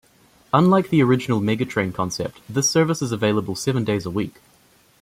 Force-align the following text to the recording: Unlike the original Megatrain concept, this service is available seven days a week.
Unlike 0.51 0.89
the 0.89 1.03
original 1.03 1.41
Megatrain 1.41 1.93
concept, 1.93 2.39
this 2.49 2.67
service 2.67 3.03
is 3.03 3.11
available 3.11 3.53
seven 3.55 3.83
days 3.83 4.03
a 4.03 4.09
week. 4.09 4.41